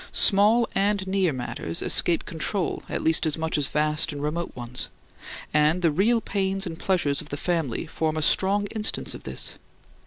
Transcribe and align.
Small 0.11 0.67
and 0.73 1.05
near 1.05 1.31
matters 1.31 1.83
escape 1.83 2.25
control 2.25 2.81
at 2.89 3.03
least 3.03 3.27
as 3.27 3.37
much 3.37 3.55
as 3.55 3.67
vast 3.67 4.11
and 4.11 4.23
remote 4.23 4.55
ones; 4.55 4.89
and 5.53 5.83
the 5.83 5.91
real 5.91 6.21
pains 6.21 6.65
and 6.65 6.79
pleasures 6.79 7.21
of 7.21 7.29
the 7.29 7.37
family 7.37 7.85
form 7.85 8.17
a 8.17 8.23
strong 8.23 8.65
instance 8.73 9.13
of 9.13 9.25
this. 9.25 9.59